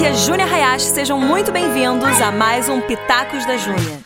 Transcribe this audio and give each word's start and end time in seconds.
aqui 0.00 0.06
é 0.06 0.14
Júnia 0.14 0.46
Hayashi, 0.46 0.86
sejam 0.86 1.20
muito 1.20 1.52
bem-vindos 1.52 2.22
a 2.22 2.32
mais 2.32 2.70
um 2.70 2.80
Pitacos 2.80 3.44
da 3.44 3.58
Júnia. 3.58 4.00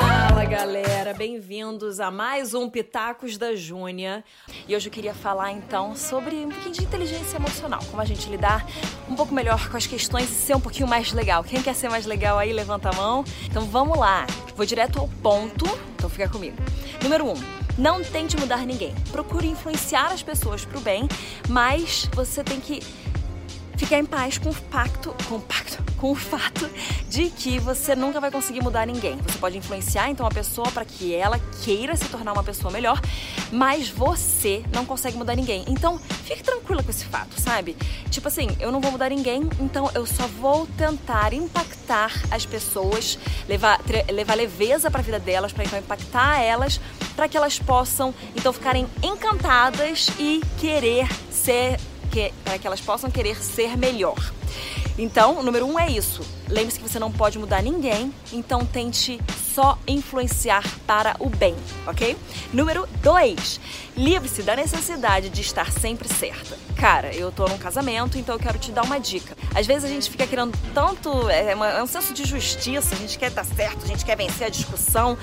Fala 0.00 0.44
galera, 0.46 1.14
bem-vindos 1.14 2.00
a 2.00 2.10
mais 2.10 2.54
um 2.54 2.68
Pitacos 2.68 3.38
da 3.38 3.54
Júnia. 3.54 4.24
E 4.66 4.74
hoje 4.74 4.88
eu 4.88 4.92
queria 4.92 5.14
falar 5.14 5.52
então 5.52 5.94
sobre 5.94 6.34
um 6.44 6.50
pouquinho 6.50 6.74
de 6.74 6.82
inteligência 6.82 7.36
emocional, 7.36 7.80
como 7.88 8.02
a 8.02 8.04
gente 8.04 8.28
lidar 8.28 8.66
um 9.08 9.14
pouco 9.14 9.32
melhor 9.32 9.70
com 9.70 9.76
as 9.76 9.86
questões 9.86 10.28
e 10.28 10.34
ser 10.34 10.56
um 10.56 10.60
pouquinho 10.60 10.88
mais 10.88 11.12
legal. 11.12 11.44
Quem 11.44 11.62
quer 11.62 11.74
ser 11.74 11.88
mais 11.88 12.04
legal 12.04 12.36
aí, 12.36 12.52
levanta 12.52 12.88
a 12.88 12.92
mão. 12.94 13.24
Então 13.44 13.64
vamos 13.64 13.96
lá, 13.96 14.26
vou 14.56 14.66
direto 14.66 14.98
ao 14.98 15.06
ponto, 15.22 15.64
então 15.94 16.10
fica 16.10 16.28
comigo. 16.28 16.56
Número 17.00 17.26
1. 17.26 17.30
Um, 17.30 17.65
não 17.78 18.02
tente 18.02 18.36
mudar 18.36 18.66
ninguém. 18.66 18.94
Procure 19.10 19.46
influenciar 19.46 20.12
as 20.12 20.22
pessoas 20.22 20.64
para 20.64 20.78
o 20.78 20.80
bem, 20.80 21.08
mas 21.48 22.08
você 22.14 22.42
tem 22.42 22.60
que 22.60 22.80
ficar 23.76 23.98
em 23.98 24.06
paz 24.06 24.38
com 24.38 24.48
o 24.48 24.54
pacto, 24.54 25.14
com 25.28 25.36
o 25.36 25.40
pacto, 25.40 25.82
com 25.98 26.12
o 26.12 26.14
fato 26.14 26.68
de 27.08 27.28
que 27.30 27.58
você 27.58 27.94
nunca 27.94 28.20
vai 28.20 28.30
conseguir 28.30 28.62
mudar 28.62 28.86
ninguém. 28.86 29.16
Você 29.18 29.38
pode 29.38 29.58
influenciar 29.58 30.10
então 30.10 30.26
a 30.26 30.30
pessoa 30.30 30.70
para 30.70 30.84
que 30.84 31.14
ela 31.14 31.38
queira 31.62 31.94
se 31.94 32.06
tornar 32.06 32.32
uma 32.32 32.42
pessoa 32.42 32.72
melhor, 32.72 33.00
mas 33.52 33.88
você 33.88 34.62
não 34.72 34.86
consegue 34.86 35.16
mudar 35.16 35.36
ninguém. 35.36 35.64
Então, 35.68 36.00
fique 36.26 36.42
tranquila 36.42 36.82
com 36.82 36.90
esse 36.90 37.04
fato, 37.04 37.40
sabe? 37.40 37.76
Tipo 38.10 38.28
assim, 38.28 38.48
eu 38.58 38.72
não 38.72 38.80
vou 38.80 38.90
mudar 38.90 39.08
ninguém, 39.10 39.48
então 39.60 39.90
eu 39.94 40.04
só 40.04 40.26
vou 40.26 40.66
tentar 40.76 41.32
impactar 41.32 42.12
as 42.30 42.44
pessoas, 42.44 43.18
levar, 43.48 43.80
levar 44.12 44.34
leveza 44.34 44.90
para 44.90 45.00
a 45.00 45.04
vida 45.04 45.20
delas, 45.20 45.52
para 45.52 45.64
então 45.64 45.78
impactar 45.78 46.40
elas 46.40 46.80
para 47.14 47.28
que 47.28 47.36
elas 47.36 47.58
possam 47.58 48.14
então 48.36 48.52
ficarem 48.52 48.86
encantadas 49.02 50.08
e 50.18 50.42
querer 50.58 51.08
ser 51.30 51.80
que, 52.10 52.32
para 52.44 52.58
que 52.58 52.66
elas 52.66 52.80
possam 52.80 53.10
querer 53.10 53.36
ser 53.42 53.76
melhor. 53.76 54.18
Então, 54.98 55.38
o 55.38 55.42
número 55.42 55.66
um 55.66 55.78
é 55.78 55.90
isso. 55.90 56.22
Lembre-se 56.48 56.78
que 56.78 56.88
você 56.88 56.98
não 56.98 57.12
pode 57.12 57.38
mudar 57.38 57.62
ninguém, 57.62 58.12
então 58.32 58.64
tente 58.64 59.20
só 59.56 59.78
influenciar 59.88 60.62
para 60.86 61.16
o 61.18 61.30
bem, 61.30 61.56
ok? 61.86 62.14
Número 62.52 62.86
dois, 63.02 63.58
livre-se 63.96 64.42
da 64.42 64.54
necessidade 64.54 65.30
de 65.30 65.40
estar 65.40 65.72
sempre 65.72 66.06
certa. 66.12 66.58
Cara, 66.76 67.14
eu 67.14 67.32
tô 67.32 67.48
num 67.48 67.56
casamento, 67.56 68.18
então 68.18 68.34
eu 68.34 68.38
quero 68.38 68.58
te 68.58 68.70
dar 68.70 68.82
uma 68.82 69.00
dica. 69.00 69.34
Às 69.54 69.66
vezes 69.66 69.84
a 69.84 69.88
gente 69.88 70.10
fica 70.10 70.26
querendo 70.26 70.54
tanto, 70.74 71.30
é, 71.30 71.52
é 71.52 71.82
um 71.82 71.86
senso 71.86 72.12
de 72.12 72.26
justiça, 72.26 72.94
a 72.94 72.98
gente 72.98 73.18
quer 73.18 73.28
estar 73.28 73.46
certo, 73.46 73.82
a 73.82 73.88
gente 73.88 74.04
quer 74.04 74.14
vencer 74.14 74.46
a 74.46 74.50
discussão. 74.50 75.16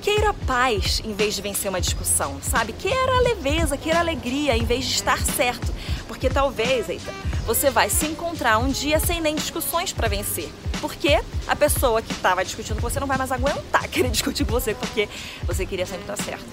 Queira 0.00 0.32
paz 0.32 1.02
em 1.04 1.12
vez 1.12 1.34
de 1.34 1.42
vencer 1.42 1.68
uma 1.68 1.80
discussão, 1.80 2.40
sabe? 2.42 2.72
Queira 2.74 3.20
leveza, 3.22 3.76
queira 3.76 3.98
alegria 3.98 4.56
em 4.56 4.64
vez 4.64 4.84
de 4.84 4.92
estar 4.92 5.18
certo. 5.18 5.74
Porque 6.06 6.30
talvez, 6.30 6.88
eita, 6.88 7.12
você 7.46 7.70
vai 7.70 7.90
se 7.90 8.06
encontrar 8.06 8.58
um 8.58 8.68
dia 8.68 8.98
sem 8.98 9.20
nem 9.20 9.34
discussões 9.34 9.92
para 9.92 10.08
vencer. 10.08 10.48
Porque 10.80 11.20
a 11.46 11.56
pessoa 11.56 12.00
que 12.00 12.12
estava 12.12 12.44
discutindo 12.44 12.76
com 12.80 12.88
você 12.88 12.98
não 12.98 13.06
vai 13.06 13.18
mais 13.18 13.32
aguentar 13.32 13.86
querer 13.88 14.10
discutir 14.10 14.44
com 14.44 14.52
você 14.52 14.74
porque 14.74 15.08
você 15.46 15.66
queria 15.66 15.86
sempre 15.86 16.02
estar 16.02 16.16
certo. 16.16 16.44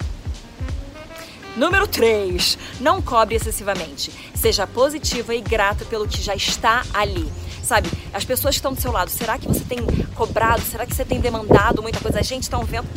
Número 1.55 1.85
3. 1.87 2.57
Não 2.79 3.01
cobre 3.01 3.35
excessivamente. 3.35 4.11
Seja 4.33 4.65
positiva 4.65 5.35
e 5.35 5.41
grata 5.41 5.83
pelo 5.85 6.07
que 6.07 6.21
já 6.21 6.33
está 6.33 6.83
ali. 6.93 7.31
Sabe, 7.63 7.89
as 8.13 8.25
pessoas 8.25 8.55
que 8.55 8.59
estão 8.59 8.73
do 8.73 8.81
seu 8.81 8.91
lado, 8.91 9.11
será 9.11 9.37
que 9.37 9.47
você 9.47 9.63
tem 9.63 9.79
cobrado? 10.15 10.61
Será 10.61 10.85
que 10.85 10.95
você 10.95 11.05
tem 11.05 11.19
demandado 11.19 11.81
muita 11.81 11.99
coisa? 11.99 12.19
A 12.19 12.23
gente 12.23 12.43
está 12.43 12.57
um 12.57 12.65
vento 12.65 12.87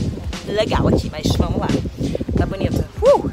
legal 0.47 0.89
aqui, 0.89 1.11
mas 1.11 1.27
vamos 1.37 1.61
lá. 1.61 1.69
Tá 2.37 2.47
bonita. 2.47 2.89
Uh! 3.03 3.31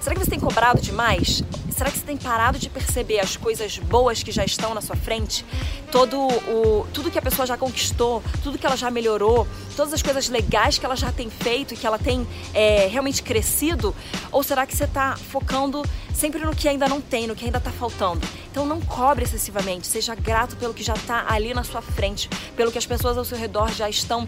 Será 0.00 0.14
que 0.14 0.24
você 0.24 0.30
tem 0.30 0.40
cobrado 0.40 0.80
demais? 0.80 1.42
Será 1.82 1.90
que 1.90 1.98
você 1.98 2.06
tem 2.06 2.16
parado 2.16 2.60
de 2.60 2.70
perceber 2.70 3.18
as 3.18 3.36
coisas 3.36 3.76
boas 3.76 4.22
que 4.22 4.30
já 4.30 4.44
estão 4.44 4.72
na 4.72 4.80
sua 4.80 4.94
frente? 4.94 5.44
Todo 5.90 6.16
o, 6.16 6.86
tudo 6.94 7.10
que 7.10 7.18
a 7.18 7.22
pessoa 7.22 7.44
já 7.44 7.56
conquistou, 7.56 8.22
tudo 8.40 8.56
que 8.56 8.64
ela 8.64 8.76
já 8.76 8.88
melhorou, 8.88 9.48
todas 9.76 9.92
as 9.92 10.00
coisas 10.00 10.28
legais 10.28 10.78
que 10.78 10.86
ela 10.86 10.94
já 10.94 11.10
tem 11.10 11.28
feito 11.28 11.74
e 11.74 11.76
que 11.76 11.84
ela 11.84 11.98
tem 11.98 12.24
é, 12.54 12.86
realmente 12.86 13.20
crescido? 13.20 13.92
Ou 14.30 14.44
será 14.44 14.64
que 14.64 14.76
você 14.76 14.84
está 14.84 15.16
focando 15.16 15.84
sempre 16.14 16.44
no 16.44 16.54
que 16.54 16.68
ainda 16.68 16.86
não 16.86 17.00
tem, 17.00 17.26
no 17.26 17.34
que 17.34 17.46
ainda 17.46 17.58
está 17.58 17.72
faltando? 17.72 18.20
Então 18.48 18.64
não 18.64 18.80
cobre 18.80 19.24
excessivamente, 19.24 19.88
seja 19.88 20.14
grato 20.14 20.54
pelo 20.54 20.72
que 20.72 20.84
já 20.84 20.94
está 20.94 21.24
ali 21.28 21.52
na 21.52 21.64
sua 21.64 21.82
frente, 21.82 22.30
pelo 22.54 22.70
que 22.70 22.78
as 22.78 22.86
pessoas 22.86 23.18
ao 23.18 23.24
seu 23.24 23.36
redor 23.36 23.72
já 23.72 23.90
estão 23.90 24.24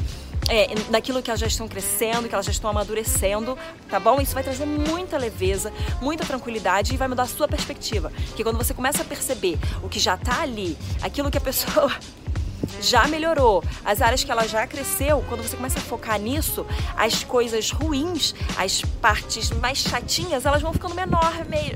é, 0.49 0.69
naquilo 0.91 1.22
que 1.22 1.31
elas 1.31 1.41
já 1.41 1.47
estão 1.47 1.69
crescendo, 1.69 2.28
que 2.28 2.34
elas 2.34 2.47
já 2.47 2.53
estão 2.53 2.71
amadurecendo, 2.71 3.59
tá 3.88 3.99
bom? 3.99 4.21
Isso 4.21 4.34
vai 4.34 4.43
trazer 4.43 4.66
muita 4.66 5.16
leveza, 5.16 5.72
muita 6.00 6.25
tranquilidade 6.25 6.94
e 6.94 6.97
vai 6.97 7.09
mudar 7.09 7.25
a 7.25 7.27
sua 7.27 7.49
perspectiva. 7.49 8.12
Porque 8.28 8.43
quando 8.43 8.56
você 8.56 8.75
começa 8.75 9.03
a 9.03 9.05
perceber 9.05 9.59
o 9.82 9.88
que 9.88 9.99
já 9.99 10.16
tá 10.16 10.43
ali, 10.43 10.77
aquilo 11.03 11.31
que 11.31 11.38
a 11.38 11.41
pessoa 11.41 11.93
já 12.81 13.06
melhorou, 13.06 13.62
as 13.84 14.03
áreas 14.03 14.22
que 14.22 14.31
ela 14.31 14.47
já 14.47 14.66
cresceu, 14.66 15.25
quando 15.28 15.43
você 15.43 15.56
começa 15.56 15.78
a 15.78 15.82
focar 15.82 16.19
nisso, 16.19 16.66
as 16.97 17.25
coisas 17.25 17.71
ruins, 17.71 18.34
as 18.56 18.82
partes 19.00 19.50
mais 19.50 19.78
chatinhas, 19.78 20.44
elas 20.44 20.61
vão 20.61 20.72
ficando 20.72 20.94
menor, 20.94 21.32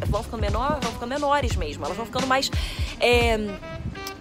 vão 0.07 0.23
ficando 0.23 0.41
menor, 0.41 0.79
vão 0.81 0.93
ficando 0.93 1.09
menores 1.09 1.57
mesmo, 1.57 1.85
elas 1.85 1.97
vão 1.97 2.07
ficando 2.07 2.27
mais 2.27 2.51
é, 3.01 3.39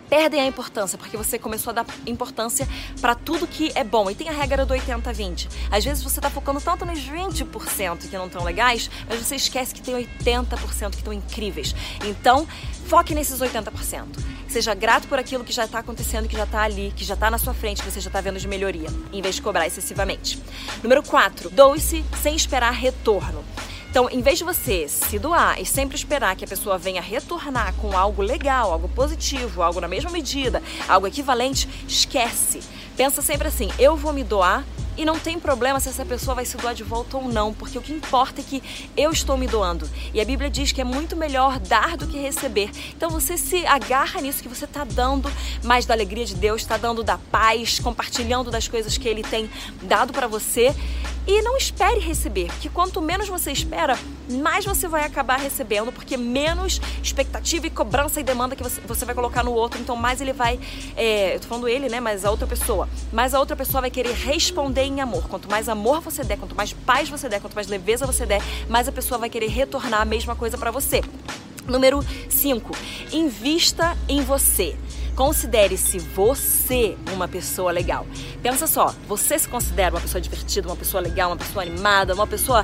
perdem 0.10 0.42
a 0.42 0.46
importância, 0.46 0.98
porque 0.98 1.18
você 1.18 1.38
começou 1.38 1.72
a 1.72 1.74
dar 1.76 1.86
importância 2.06 2.68
para 3.02 3.16
tudo 3.16 3.48
que 3.48 3.72
é 3.76 3.84
bom. 3.84 4.10
E 4.10 4.16
tem 4.16 4.30
a 4.30 4.32
regra 4.32 4.66
do 4.66 4.74
80-20. 4.74 5.48
Às 5.72 5.86
vezes 5.86 6.04
você 6.04 6.20
está 6.20 6.30
focando 6.30 6.60
tanto 6.62 6.86
nos 6.86 7.00
20% 7.00 8.10
que 8.10 8.18
não 8.18 8.28
estão 8.28 8.44
legais, 8.44 8.90
mas 9.08 9.20
você 9.20 9.36
esquece 9.36 9.74
que 9.74 9.82
tem 9.82 9.96
80% 9.96 10.92
que 10.92 10.98
estão 10.98 11.14
incríveis. 11.14 11.76
Então, 12.06 12.48
foque 12.88 13.14
nesses 13.14 13.40
80%. 13.40 14.06
Seja 14.48 14.74
grato 14.74 15.08
por 15.08 15.20
aquilo 15.20 15.44
que 15.44 15.52
já 15.52 15.66
está 15.66 15.80
acontecendo, 15.80 16.28
que 16.28 16.38
já 16.38 16.46
está 16.46 16.62
ali, 16.62 16.94
que 16.96 17.04
já 17.04 17.14
está 17.14 17.30
na 17.30 17.38
sua 17.38 17.54
frente, 17.54 17.84
que 17.84 17.92
você 17.92 18.00
já 18.00 18.10
está 18.10 18.22
vendo 18.22 18.40
de 18.40 18.48
melhoria, 18.48 18.90
em 19.12 19.22
vez 19.22 19.36
de 19.36 19.42
cobrar 19.42 19.68
excessivamente. 19.68 20.42
Número 20.82 21.04
4. 21.04 21.50
Doe-se 21.50 22.04
sem 22.22 22.36
esperar 22.36 22.72
retorno. 22.72 23.44
Então, 23.90 24.10
em 24.10 24.22
vez 24.22 24.38
de 24.38 24.44
você 24.44 24.88
se 24.88 25.18
doar 25.18 25.60
e 25.60 25.66
sempre 25.66 25.96
esperar 25.96 26.36
que 26.36 26.46
a 26.46 26.48
pessoa 26.48 26.78
venha 26.78 27.02
retornar 27.02 27.74
com 27.76 27.98
algo 27.98 28.22
legal, 28.22 28.72
algo 28.72 28.88
positivo, 28.90 29.64
algo 29.64 29.82
na 29.82 29.88
mesma 29.88 30.12
medida, 30.12 30.62
algo 30.88 31.08
equivalente, 31.08 31.68
esquece. 31.88 32.60
Pensa 32.96 33.22
sempre 33.22 33.48
assim: 33.48 33.70
eu 33.80 33.96
vou 33.96 34.12
me 34.12 34.24
doar 34.24 34.64
e 34.98 35.06
não 35.06 35.20
tem 35.20 35.40
problema 35.40 35.80
se 35.80 35.88
essa 35.88 36.04
pessoa 36.04 36.34
vai 36.34 36.44
se 36.44 36.58
doar 36.58 36.74
de 36.74 36.84
volta 36.84 37.18
ou 37.18 37.28
não, 37.28 37.54
porque 37.54 37.78
o 37.78 37.82
que 37.82 37.94
importa 37.94 38.42
é 38.42 38.44
que 38.44 38.64
eu 38.98 39.12
estou 39.12 39.38
me 39.38 39.46
doando. 39.46 39.88
E 40.12 40.20
a 40.20 40.26
Bíblia 40.26 40.50
diz 40.50 40.72
que 40.72 40.82
é 40.82 40.84
muito 40.84 41.16
melhor 41.16 41.60
dar 41.60 41.96
do 41.96 42.08
que 42.08 42.18
receber. 42.18 42.72
Então 42.96 43.10
você 43.12 43.38
se 43.38 43.66
agarra 43.68 44.20
nisso 44.20 44.42
que 44.42 44.50
você 44.50 44.66
está 44.66 44.84
dando 44.84 45.32
mais 45.64 45.86
da 45.86 45.94
alegria 45.94 46.26
de 46.26 46.34
Deus, 46.34 46.62
está 46.62 46.78
dando 46.78 47.04
da 47.04 47.18
paz, 47.18 47.80
compartilhando 47.80 48.50
das 48.50 48.68
coisas 48.68 48.98
que 48.98 49.08
Ele 49.08 49.22
tem 49.22 49.48
dado 49.84 50.12
para 50.12 50.26
você. 50.26 50.76
E 51.28 51.42
não 51.42 51.58
espere 51.58 52.00
receber, 52.00 52.48
porque 52.48 52.70
quanto 52.70 53.02
menos 53.02 53.28
você 53.28 53.52
espera, 53.52 54.00
mais 54.30 54.64
você 54.64 54.88
vai 54.88 55.04
acabar 55.04 55.38
recebendo, 55.38 55.92
porque 55.92 56.16
menos 56.16 56.80
expectativa 57.04 57.68
e 57.68 57.70
cobrança 57.70 58.22
e 58.22 58.24
demanda 58.24 58.56
que 58.56 58.64
você 58.64 59.04
vai 59.04 59.14
colocar 59.14 59.44
no 59.44 59.52
outro, 59.52 59.78
então 59.78 59.94
mais 59.98 60.22
ele 60.22 60.32
vai, 60.32 60.58
é, 60.96 61.36
eu 61.36 61.40
tô 61.42 61.48
falando 61.48 61.68
ele, 61.68 61.90
né, 61.90 62.00
mas 62.00 62.24
a 62.24 62.32
outra 62.32 62.48
pessoa, 62.48 62.88
mais 63.12 63.34
a 63.34 63.40
outra 63.42 63.58
pessoa 63.58 63.82
vai 63.82 63.92
querer 63.92 64.14
responder 64.14 64.84
em 64.84 65.02
amor. 65.02 65.28
Quanto 65.28 65.50
mais 65.50 65.68
amor 65.68 66.00
você 66.00 66.24
der, 66.24 66.38
quanto 66.38 66.56
mais 66.56 66.72
paz 66.72 67.10
você 67.10 67.28
der, 67.28 67.42
quanto 67.42 67.56
mais 67.56 67.68
leveza 67.68 68.06
você 68.06 68.26
der, 68.26 68.42
mais 68.70 68.88
a 68.88 68.92
pessoa 68.94 69.18
vai 69.18 69.30
querer 69.30 69.48
retornar 69.48 70.02
a 70.02 70.06
mesma 70.06 70.34
coisa 70.34 70.58
para 70.58 70.72
você. 70.72 71.02
Número 71.68 72.00
5. 72.30 72.72
Invista 73.12 73.98
em 74.08 74.22
você. 74.22 74.78
Considere-se 75.18 75.98
você 75.98 76.96
uma 77.12 77.28
pessoa 77.28 77.72
legal. 77.72 78.06
Pensa 78.44 78.68
só, 78.68 78.94
você 79.08 79.40
se 79.40 79.50
considera 79.50 79.96
uma 79.96 80.00
pessoa 80.00 80.22
divertida, 80.22 80.68
uma 80.68 80.76
pessoa 80.76 81.02
legal, 81.02 81.32
uma 81.32 81.38
pessoa 81.38 81.64
animada, 81.64 82.14
uma 82.14 82.28
pessoa 82.28 82.64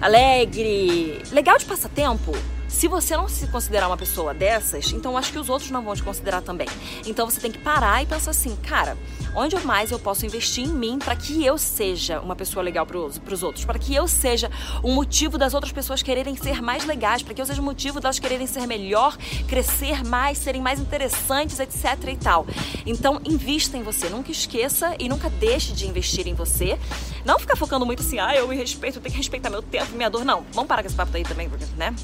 alegre, 0.00 1.20
legal 1.30 1.58
de 1.58 1.66
passatempo? 1.66 2.32
Se 2.76 2.88
você 2.88 3.16
não 3.16 3.26
se 3.26 3.46
considerar 3.46 3.86
uma 3.86 3.96
pessoa 3.96 4.34
dessas, 4.34 4.92
então 4.92 5.16
acho 5.16 5.32
que 5.32 5.38
os 5.38 5.48
outros 5.48 5.70
não 5.70 5.82
vão 5.82 5.96
te 5.96 6.02
considerar 6.02 6.42
também. 6.42 6.68
Então 7.06 7.24
você 7.24 7.40
tem 7.40 7.50
que 7.50 7.56
parar 7.58 8.02
e 8.02 8.06
pensar 8.06 8.32
assim, 8.32 8.54
cara, 8.56 8.98
onde 9.34 9.56
mais 9.60 9.90
eu 9.90 9.98
posso 9.98 10.26
investir 10.26 10.62
em 10.62 10.68
mim 10.68 10.98
para 10.98 11.16
que 11.16 11.42
eu 11.42 11.56
seja 11.56 12.20
uma 12.20 12.36
pessoa 12.36 12.62
legal 12.62 12.84
para 12.84 12.98
os 12.98 13.42
outros, 13.42 13.64
para 13.64 13.78
que 13.78 13.94
eu 13.94 14.06
seja 14.06 14.50
um 14.84 14.92
motivo 14.92 15.38
das 15.38 15.54
outras 15.54 15.72
pessoas 15.72 16.02
quererem 16.02 16.36
ser 16.36 16.60
mais 16.60 16.84
legais, 16.84 17.22
para 17.22 17.32
que 17.32 17.40
eu 17.40 17.46
seja 17.46 17.62
um 17.62 17.64
motivo 17.64 17.98
delas 17.98 18.18
quererem 18.18 18.46
ser 18.46 18.66
melhor, 18.66 19.16
crescer 19.48 20.04
mais, 20.04 20.36
serem 20.36 20.60
mais 20.60 20.78
interessantes, 20.78 21.58
etc 21.58 21.96
e 22.08 22.16
tal. 22.16 22.46
Então 22.84 23.22
invista 23.24 23.78
em 23.78 23.82
você, 23.82 24.10
nunca 24.10 24.30
esqueça 24.30 24.94
e 24.98 25.08
nunca 25.08 25.30
deixe 25.30 25.72
de 25.72 25.88
investir 25.88 26.28
em 26.28 26.34
você. 26.34 26.78
Não 27.24 27.38
ficar 27.38 27.56
focando 27.56 27.86
muito 27.86 28.02
assim, 28.02 28.18
ah, 28.18 28.36
eu 28.36 28.46
me 28.46 28.54
respeito, 28.54 28.98
eu 28.98 29.02
tenho 29.02 29.14
que 29.14 29.18
respeitar 29.18 29.48
meu 29.48 29.62
tempo, 29.62 29.96
minha 29.96 30.10
dor. 30.10 30.26
Não, 30.26 30.44
vamos 30.52 30.68
parar 30.68 30.82
com 30.82 30.88
esse 30.88 30.96
papo 30.96 31.16
aí 31.16 31.22
também, 31.22 31.48
porque, 31.48 31.64
né? 31.78 31.94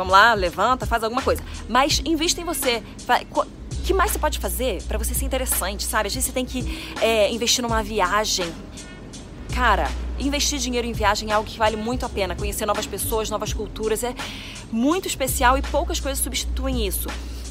Vamos 0.00 0.14
lá, 0.14 0.32
levanta, 0.32 0.86
faz 0.86 1.04
alguma 1.04 1.20
coisa. 1.20 1.42
Mas 1.68 2.00
invista 2.06 2.40
em 2.40 2.44
você. 2.44 2.82
O 3.30 3.44
que 3.84 3.92
mais 3.92 4.10
você 4.10 4.18
pode 4.18 4.38
fazer 4.38 4.82
para 4.84 4.96
você 4.96 5.12
ser 5.12 5.26
interessante, 5.26 5.84
sabe? 5.84 6.06
Às 6.06 6.14
vezes 6.14 6.26
você 6.26 6.32
tem 6.32 6.46
que 6.46 6.90
é, 7.02 7.30
investir 7.30 7.60
numa 7.60 7.82
viagem. 7.82 8.50
Cara, 9.54 9.90
investir 10.18 10.58
dinheiro 10.58 10.86
em 10.86 10.92
viagem 10.92 11.30
é 11.30 11.34
algo 11.34 11.46
que 11.46 11.58
vale 11.58 11.76
muito 11.76 12.06
a 12.06 12.08
pena. 12.08 12.34
Conhecer 12.34 12.64
novas 12.64 12.86
pessoas, 12.86 13.28
novas 13.28 13.52
culturas 13.52 14.02
é 14.02 14.14
muito 14.72 15.06
especial 15.06 15.58
e 15.58 15.62
poucas 15.62 16.00
coisas 16.00 16.24
substituem 16.24 16.86
isso. 16.86 17.06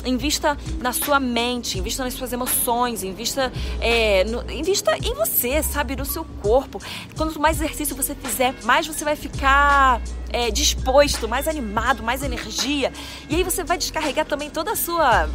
Invista 0.05 0.57
na 0.79 0.93
sua 0.93 1.19
mente, 1.19 1.77
invista 1.77 2.03
nas 2.03 2.13
suas 2.13 2.31
emoções, 2.31 3.03
invista, 3.03 3.51
é, 3.81 4.23
no, 4.23 4.49
invista 4.51 4.97
em 4.97 5.13
você, 5.13 5.61
sabe? 5.61 5.95
No 5.95 6.05
seu 6.05 6.25
corpo. 6.41 6.81
Quanto 7.17 7.39
mais 7.39 7.57
exercício 7.57 7.95
você 7.95 8.15
fizer, 8.15 8.55
mais 8.63 8.87
você 8.87 9.03
vai 9.03 9.15
ficar 9.15 10.01
é, 10.31 10.49
disposto, 10.51 11.27
mais 11.27 11.47
animado, 11.47 12.01
mais 12.03 12.23
energia. 12.23 12.91
E 13.29 13.35
aí 13.35 13.43
você 13.43 13.63
vai 13.63 13.77
descarregar 13.77 14.25
também 14.25 14.49
toda 14.49 14.71
a 14.71 14.75
sua. 14.75 15.29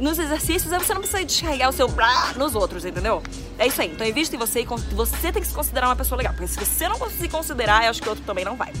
Nos 0.00 0.18
exercícios, 0.18 0.72
aí 0.72 0.78
você 0.78 0.92
não 0.92 1.00
precisa 1.00 1.24
descarregar 1.24 1.70
o 1.70 1.72
seu 1.72 1.88
nos 2.36 2.54
outros, 2.54 2.84
entendeu? 2.84 3.22
É 3.58 3.66
isso 3.66 3.80
aí. 3.80 3.90
Então 3.90 4.06
invista 4.06 4.36
em 4.36 4.38
você 4.38 4.60
e 4.60 4.66
você 4.94 5.32
tem 5.32 5.40
que 5.40 5.48
se 5.48 5.54
considerar 5.54 5.88
uma 5.88 5.96
pessoa 5.96 6.18
legal. 6.18 6.34
Porque 6.34 6.48
se 6.48 6.58
você 6.58 6.88
não 6.88 6.98
se 7.08 7.28
considerar, 7.28 7.84
eu 7.84 7.90
acho 7.90 8.02
que 8.02 8.08
o 8.08 8.10
outro 8.10 8.24
também 8.24 8.44
não 8.44 8.56
vai. 8.56 8.72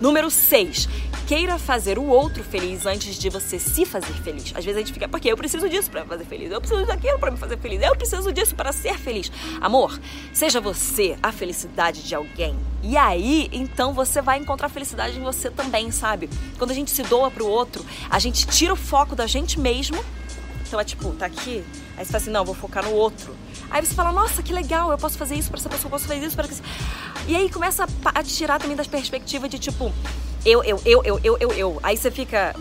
Número 0.00 0.30
6. 0.30 0.88
Queira 1.26 1.58
fazer 1.58 1.98
o 1.98 2.06
outro 2.06 2.42
feliz 2.42 2.86
antes 2.86 3.18
de 3.18 3.28
você 3.28 3.58
se 3.58 3.84
fazer 3.84 4.14
feliz. 4.14 4.52
Às 4.54 4.64
vezes 4.64 4.76
a 4.76 4.78
gente 4.78 4.92
fica, 4.92 5.08
porque 5.08 5.30
eu 5.30 5.36
preciso 5.36 5.68
disso 5.68 5.90
para 5.90 6.04
fazer 6.04 6.24
feliz, 6.24 6.50
eu 6.50 6.60
preciso 6.60 6.86
daquilo 6.86 7.18
para 7.18 7.30
me 7.30 7.36
fazer 7.36 7.58
feliz, 7.58 7.82
eu 7.82 7.94
preciso 7.96 8.32
disso 8.32 8.54
para 8.54 8.72
ser 8.72 8.96
feliz. 8.96 9.30
Amor, 9.60 9.98
seja 10.32 10.60
você 10.60 11.18
a 11.22 11.30
felicidade 11.30 12.02
de 12.02 12.14
alguém. 12.14 12.56
E 12.82 12.96
aí, 12.96 13.50
então 13.52 13.92
você 13.92 14.22
vai 14.22 14.38
encontrar 14.38 14.68
felicidade 14.68 15.18
em 15.18 15.22
você 15.22 15.50
também, 15.50 15.90
sabe? 15.90 16.30
Quando 16.56 16.70
a 16.70 16.74
gente 16.74 16.90
se 16.90 17.02
doa 17.02 17.30
pro 17.30 17.46
outro, 17.46 17.84
a 18.08 18.18
gente 18.18 18.46
tira 18.46 18.72
o 18.72 18.76
foco 18.76 19.14
da 19.14 19.26
gente 19.26 19.58
mesmo. 19.60 20.02
Então 20.66 20.78
é 20.78 20.84
tipo, 20.84 21.10
tá 21.12 21.26
aqui, 21.26 21.64
aí 21.96 22.04
você 22.04 22.12
fala 22.12 22.22
assim, 22.22 22.30
não, 22.30 22.44
vou 22.44 22.54
focar 22.54 22.84
no 22.84 22.92
outro. 22.92 23.34
Aí 23.70 23.84
você 23.84 23.94
fala, 23.94 24.12
nossa, 24.12 24.42
que 24.42 24.52
legal, 24.52 24.90
eu 24.90 24.98
posso 24.98 25.18
fazer 25.18 25.34
isso 25.34 25.50
para 25.50 25.58
essa 25.58 25.68
pessoa, 25.68 25.86
eu 25.86 25.90
posso 25.90 26.06
fazer 26.06 26.24
isso 26.24 26.36
para 26.36 26.46
essa 26.46 26.62
E 27.28 27.36
aí 27.36 27.50
começa 27.50 27.86
a 28.06 28.22
tirar 28.22 28.58
também 28.58 28.74
das 28.74 28.86
perspectivas 28.86 29.50
de 29.50 29.58
tipo, 29.58 29.92
eu, 30.46 30.64
eu, 30.64 30.80
eu, 30.86 31.02
eu, 31.04 31.20
eu, 31.22 31.36
eu, 31.38 31.52
eu. 31.52 31.80
Aí 31.82 31.94
você 31.94 32.10
fica. 32.10 32.56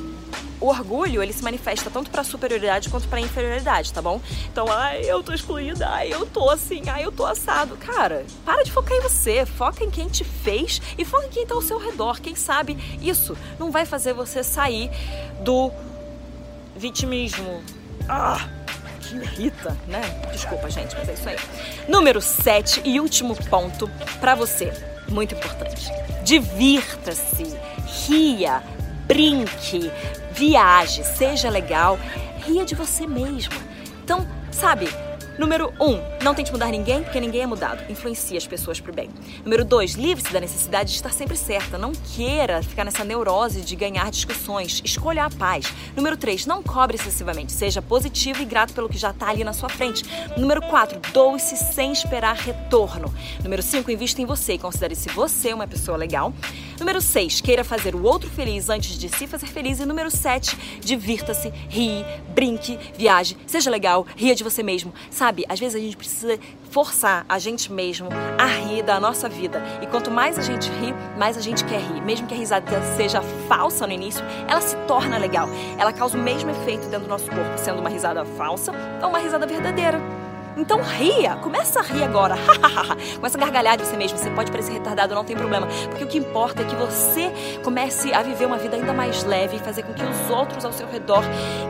O 0.59 0.69
orgulho, 0.69 1.21
ele 1.21 1.31
se 1.31 1.43
manifesta 1.43 1.87
tanto 1.87 2.09
para 2.09 2.23
superioridade 2.23 2.89
quanto 2.89 3.07
para 3.07 3.19
inferioridade, 3.21 3.93
tá 3.93 4.01
bom? 4.01 4.19
Então, 4.51 4.65
ai, 4.71 5.03
eu 5.03 5.21
tô 5.21 5.31
excluída, 5.31 5.87
ai, 5.87 6.11
eu 6.11 6.25
tô 6.25 6.49
assim, 6.49 6.81
ai, 6.89 7.05
eu 7.05 7.11
tô 7.11 7.27
assado. 7.27 7.77
Cara, 7.77 8.25
para 8.43 8.63
de 8.63 8.71
focar 8.71 8.97
em 8.97 9.01
você, 9.01 9.45
foca 9.45 9.83
em 9.83 9.91
quem 9.91 10.07
te 10.09 10.23
fez 10.23 10.81
e 10.97 11.05
foca 11.05 11.27
em 11.27 11.29
quem 11.29 11.45
tá 11.45 11.53
ao 11.53 11.61
seu 11.61 11.77
redor. 11.77 12.19
Quem 12.19 12.35
sabe 12.35 12.75
isso 12.99 13.37
não 13.59 13.69
vai 13.69 13.85
fazer 13.85 14.13
você 14.13 14.43
sair 14.43 14.89
do 15.43 15.71
vitimismo. 16.75 17.61
Ah! 18.09 18.56
Que 19.07 19.15
irrita, 19.15 19.75
né? 19.87 20.01
Desculpa, 20.31 20.69
gente, 20.69 20.95
mas 20.95 21.09
é 21.09 21.13
isso 21.13 21.29
aí. 21.29 21.37
Número 21.87 22.21
7 22.21 22.81
e 22.83 22.99
último 22.99 23.35
ponto 23.45 23.89
para 24.19 24.35
você, 24.35 24.71
muito 25.07 25.33
importante. 25.33 25.89
Divirta-se, 26.23 27.57
ria, 28.05 28.61
brinque, 29.05 29.91
viaje, 30.31 31.03
seja 31.03 31.49
legal, 31.49 31.97
ria 32.45 32.65
de 32.65 32.75
você 32.75 33.07
mesma. 33.07 33.55
Então, 34.03 34.27
sabe, 34.51 34.89
Número 35.37 35.71
1. 35.79 35.85
Um, 35.85 36.01
não 36.23 36.33
tente 36.33 36.51
mudar 36.51 36.67
ninguém, 36.71 37.03
porque 37.03 37.19
ninguém 37.19 37.41
é 37.41 37.45
mudado. 37.45 37.83
Influencie 37.91 38.35
as 38.35 38.47
pessoas 38.47 38.79
pro 38.79 38.91
bem. 38.91 39.07
Número 39.43 39.63
2. 39.63 39.93
Livre-se 39.93 40.33
da 40.33 40.39
necessidade 40.39 40.89
de 40.89 40.95
estar 40.95 41.13
sempre 41.13 41.37
certa. 41.37 41.77
Não 41.77 41.91
queira 41.91 42.63
ficar 42.63 42.83
nessa 42.83 43.03
neurose 43.03 43.61
de 43.61 43.75
ganhar 43.75 44.09
discussões. 44.09 44.81
Escolha 44.83 45.25
a 45.25 45.29
paz. 45.29 45.71
Número 45.95 46.17
3. 46.17 46.47
Não 46.47 46.63
cobre 46.63 46.97
excessivamente. 46.97 47.51
Seja 47.51 47.83
positivo 47.83 48.41
e 48.41 48.45
grato 48.45 48.73
pelo 48.73 48.89
que 48.89 48.97
já 48.97 49.11
está 49.11 49.29
ali 49.29 49.43
na 49.43 49.53
sua 49.53 49.69
frente. 49.69 50.03
Número 50.35 50.61
4. 50.61 50.99
Doe-se 51.13 51.55
sem 51.55 51.91
esperar 51.91 52.35
retorno. 52.35 53.13
Número 53.43 53.61
5. 53.61 53.91
Invista 53.91 54.21
em 54.21 54.25
você 54.25 54.53
e 54.53 54.57
considere-se 54.57 55.09
você 55.09 55.53
uma 55.53 55.67
pessoa 55.67 55.97
legal. 55.97 56.33
Número 56.79 56.99
6. 56.99 57.41
Queira 57.41 57.63
fazer 57.63 57.93
o 57.93 58.03
outro 58.03 58.27
feliz 58.27 58.69
antes 58.69 58.97
de 58.97 59.07
se 59.07 59.27
fazer 59.27 59.47
feliz. 59.47 59.79
E 59.79 59.85
número 59.85 60.09
7. 60.09 60.57
Divirta-se, 60.81 61.53
rie, 61.69 62.03
brinque, 62.33 62.79
viaje, 62.97 63.37
seja 63.45 63.69
legal, 63.69 64.05
ria 64.15 64.33
de 64.33 64.43
você 64.43 64.63
mesmo. 64.63 64.93
Sabe 65.11 65.26
Sabe, 65.27 65.43
às 65.49 65.59
vezes 65.59 65.75
a 65.75 65.79
gente 65.79 65.97
precisa 65.97 66.39
forçar 66.71 67.25
a 67.27 67.37
gente 67.37 67.69
mesmo 67.69 68.07
a 68.37 68.45
rir 68.45 68.81
da 68.81 68.97
nossa 68.97 69.27
vida. 69.27 69.61
E 69.81 69.85
quanto 69.85 70.09
mais 70.09 70.39
a 70.39 70.41
gente 70.41 70.69
ri, 70.69 70.93
mais 71.17 71.37
a 71.37 71.41
gente 71.41 71.65
quer 71.65 71.81
rir. 71.81 72.01
Mesmo 72.01 72.25
que 72.25 72.33
a 72.33 72.37
risada 72.37 72.81
seja 72.95 73.21
falsa 73.45 73.85
no 73.85 73.91
início, 73.91 74.23
ela 74.47 74.61
se 74.61 74.77
torna 74.87 75.17
legal. 75.17 75.49
Ela 75.77 75.91
causa 75.91 76.17
o 76.17 76.21
mesmo 76.21 76.49
efeito 76.49 76.87
dentro 76.87 77.01
do 77.01 77.09
nosso 77.09 77.29
corpo, 77.29 77.57
sendo 77.57 77.81
uma 77.81 77.89
risada 77.89 78.23
falsa 78.23 78.71
ou 79.03 79.09
uma 79.09 79.19
risada 79.19 79.45
verdadeira. 79.45 79.99
Então 80.57 80.81
ria, 80.81 81.35
começa 81.35 81.79
a 81.79 81.83
rir 81.83 82.03
agora. 82.03 82.35
começa 83.15 83.37
a 83.37 83.39
gargalhar 83.39 83.77
de 83.77 83.85
você 83.85 83.95
mesmo. 83.95 84.17
Você 84.17 84.29
pode 84.31 84.51
parecer 84.51 84.73
retardado, 84.73 85.13
não 85.13 85.23
tem 85.23 85.35
problema. 85.35 85.67
Porque 85.89 86.03
o 86.03 86.07
que 86.07 86.17
importa 86.17 86.63
é 86.63 86.65
que 86.65 86.75
você 86.75 87.31
comece 87.63 88.11
a 88.13 88.23
viver 88.23 88.45
uma 88.45 88.57
vida 88.57 88.75
ainda 88.75 88.91
mais 88.91 89.23
leve 89.23 89.57
e 89.57 89.59
fazer 89.59 89.83
com 89.83 89.93
que 89.93 90.03
os 90.03 90.29
outros 90.29 90.65
ao 90.65 90.73
seu 90.73 90.87
redor 90.87 91.23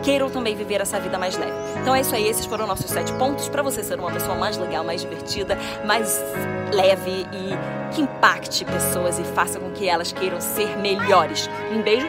queiram 0.04 0.30
também 0.30 0.56
viver 0.56 0.80
essa 0.80 1.00
vida 1.00 1.20
mais 1.20 1.38
leve. 1.38 1.52
Então 1.82 1.94
é 1.94 2.02
isso 2.02 2.16
aí, 2.16 2.28
esses 2.28 2.46
foram 2.46 2.66
nossos 2.66 2.90
sete 2.90 3.12
pontos 3.14 3.50
para 3.50 3.62
você 3.62 3.84
ser 3.84 4.00
uma 4.00 4.12
pessoa 4.12 4.36
mais 4.36 4.58
legal, 4.58 4.84
mais 4.84 5.02
divertida, 5.02 5.58
mais 5.86 6.24
leve 6.72 7.28
e 7.34 7.94
que 7.94 8.02
impacte 8.02 8.64
pessoas 8.64 9.20
e 9.20 9.24
faça 9.24 9.60
com 9.60 9.72
que 9.72 9.88
elas 9.88 10.12
queiram 10.12 10.40
ser 10.40 10.78
melhores. 10.78 11.50
Um 11.72 11.82
beijo 11.82 12.08